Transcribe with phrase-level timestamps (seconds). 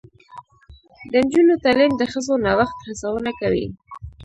[1.11, 3.65] د نجونو تعلیم د ښځو نوښت هڅونه کوي.